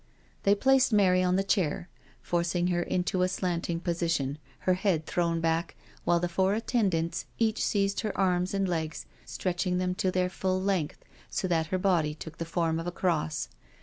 [0.41, 1.87] They placed Mary on the chair,
[2.23, 7.63] forcing her into a slanting position, her head thrown back, while the four attendants each
[7.63, 12.15] seized her arms and legs, stretching them to their full length, so that her body
[12.15, 13.47] took the form of a cross.